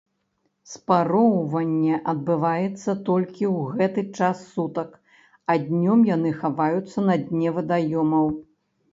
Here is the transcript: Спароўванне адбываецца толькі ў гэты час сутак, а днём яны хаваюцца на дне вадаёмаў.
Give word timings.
Спароўванне 0.69 1.95
адбываецца 2.13 2.95
толькі 3.09 3.45
ў 3.55 3.81
гэты 3.81 4.01
час 4.19 4.37
сутак, 4.53 4.89
а 5.55 5.57
днём 5.67 5.99
яны 6.15 6.31
хаваюцца 6.41 6.99
на 7.11 7.15
дне 7.27 7.49
вадаёмаў. 7.59 8.33